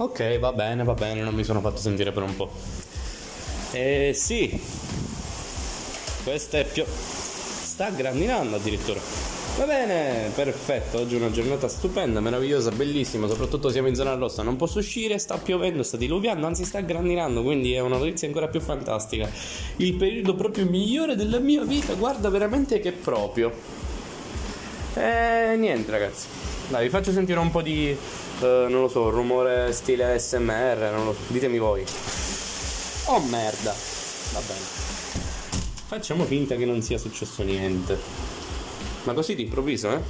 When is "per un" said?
2.10-2.34